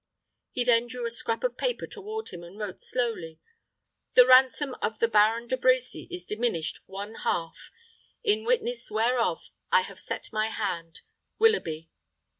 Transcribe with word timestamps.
He 0.49 0.63
then 0.63 0.87
drew 0.87 1.05
a 1.05 1.11
scrap 1.11 1.43
of 1.43 1.57
paper 1.57 1.85
toward 1.85 2.29
him, 2.29 2.43
and 2.43 2.57
wrote 2.57 2.81
slowly, 2.81 3.39
"The 4.15 4.25
ransom 4.25 4.75
of 4.81 4.97
the 4.97 5.07
Baron 5.07 5.45
De 5.47 5.55
Brecy 5.55 6.07
is 6.09 6.25
diminished 6.25 6.79
one 6.87 7.13
half. 7.23 7.69
"In 8.23 8.43
witness 8.43 8.89
whereof 8.89 9.49
I 9.71 9.81
have 9.81 9.99
set 9.99 10.33
my 10.33 10.47
hand. 10.49 11.01
"WILLOUGHBY." 11.37 11.91